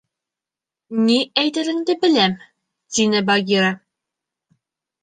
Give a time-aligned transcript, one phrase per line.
[1.09, 2.35] —Ни әйтереңде беләм,—
[2.99, 3.73] тине Багира.